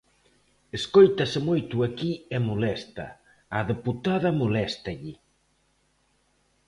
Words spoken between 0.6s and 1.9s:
Escóitase moito